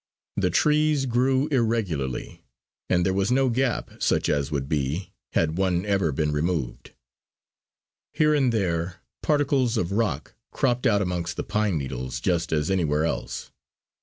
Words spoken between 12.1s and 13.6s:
just as anywhere else.